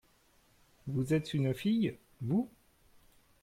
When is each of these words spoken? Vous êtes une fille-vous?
Vous 0.87 1.13
êtes 1.13 1.35
une 1.35 1.53
fille-vous? 1.53 2.49